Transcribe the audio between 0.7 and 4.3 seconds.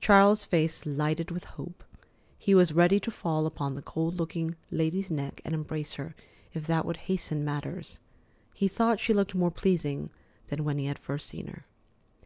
lighted with hope. He was ready to fall upon the cold